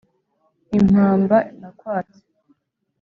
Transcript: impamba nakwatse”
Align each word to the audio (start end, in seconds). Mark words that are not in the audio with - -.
impamba 0.77 1.37
nakwatse” 1.59 2.21